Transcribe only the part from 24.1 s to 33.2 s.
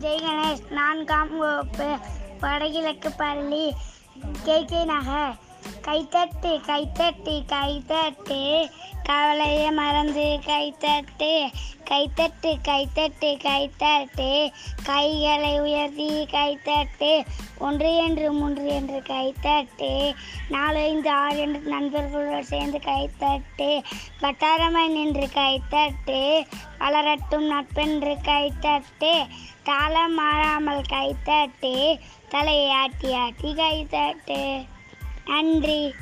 வட்டாரமாய் நின்று கைத்தட்டு. வளரட்டும் நட்பென்று கைத்தட்டு தாளம் மாறாமல் கைத்தட்டு தலையை ஆட்டி